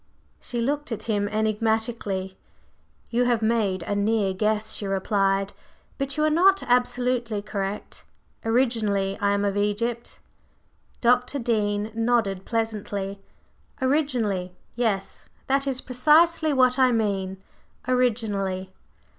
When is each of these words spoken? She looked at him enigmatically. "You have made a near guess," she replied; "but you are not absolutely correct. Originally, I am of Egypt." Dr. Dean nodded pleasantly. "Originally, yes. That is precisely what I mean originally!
She 0.39 0.59
looked 0.61 0.91
at 0.91 1.03
him 1.03 1.27
enigmatically. 1.29 2.35
"You 3.11 3.25
have 3.25 3.43
made 3.43 3.83
a 3.83 3.93
near 3.95 4.33
guess," 4.33 4.73
she 4.73 4.87
replied; 4.87 5.53
"but 5.99 6.17
you 6.17 6.23
are 6.23 6.31
not 6.31 6.63
absolutely 6.63 7.43
correct. 7.43 8.03
Originally, 8.43 9.15
I 9.21 9.29
am 9.33 9.45
of 9.45 9.55
Egypt." 9.55 10.17
Dr. 11.01 11.37
Dean 11.37 11.91
nodded 11.93 12.45
pleasantly. 12.45 13.19
"Originally, 13.79 14.55
yes. 14.75 15.25
That 15.45 15.67
is 15.67 15.81
precisely 15.81 16.51
what 16.51 16.79
I 16.79 16.91
mean 16.91 17.37
originally! 17.87 18.73